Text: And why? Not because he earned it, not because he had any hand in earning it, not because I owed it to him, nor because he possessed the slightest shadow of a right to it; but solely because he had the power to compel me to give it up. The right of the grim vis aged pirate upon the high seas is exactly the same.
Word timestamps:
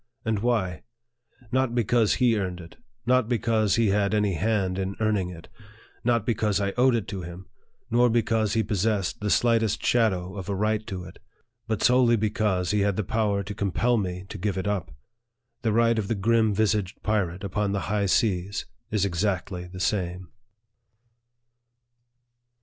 And 0.25 0.39
why? 0.39 0.81
Not 1.51 1.75
because 1.75 2.15
he 2.15 2.35
earned 2.35 2.59
it, 2.59 2.75
not 3.05 3.29
because 3.29 3.75
he 3.75 3.89
had 3.89 4.15
any 4.15 4.33
hand 4.33 4.79
in 4.79 4.95
earning 4.99 5.29
it, 5.29 5.47
not 6.03 6.25
because 6.25 6.59
I 6.59 6.71
owed 6.75 6.95
it 6.95 7.07
to 7.09 7.21
him, 7.21 7.45
nor 7.91 8.09
because 8.09 8.53
he 8.55 8.63
possessed 8.63 9.19
the 9.19 9.29
slightest 9.29 9.85
shadow 9.85 10.35
of 10.37 10.49
a 10.49 10.55
right 10.55 10.87
to 10.87 11.03
it; 11.03 11.19
but 11.67 11.83
solely 11.83 12.15
because 12.15 12.71
he 12.71 12.79
had 12.79 12.95
the 12.95 13.03
power 13.03 13.43
to 13.43 13.53
compel 13.53 13.95
me 13.97 14.25
to 14.29 14.39
give 14.39 14.57
it 14.57 14.65
up. 14.65 14.89
The 15.61 15.71
right 15.71 15.99
of 15.99 16.07
the 16.07 16.15
grim 16.15 16.55
vis 16.55 16.73
aged 16.73 17.03
pirate 17.03 17.43
upon 17.43 17.71
the 17.71 17.81
high 17.81 18.07
seas 18.07 18.65
is 18.89 19.05
exactly 19.05 19.67
the 19.67 19.79
same. 19.79 20.29